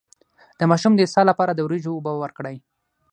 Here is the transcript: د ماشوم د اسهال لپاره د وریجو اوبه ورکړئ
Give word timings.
د 0.59 0.61
ماشوم 0.71 0.93
د 0.95 0.99
اسهال 1.07 1.25
لپاره 1.31 1.51
د 1.53 1.59
وریجو 1.63 1.93
اوبه 1.95 2.11
ورکړئ 2.21 2.57